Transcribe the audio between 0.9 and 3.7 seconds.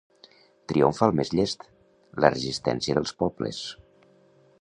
el més llest: la resistència dels pobles.